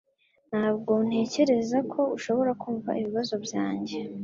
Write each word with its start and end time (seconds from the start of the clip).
Ntabwo 0.51 0.93
ntekereza 1.07 1.77
ko 1.91 2.01
ushaka 2.17 2.51
kumva 2.61 2.89
ibibazo 2.99 3.35
byanjye 3.45 3.99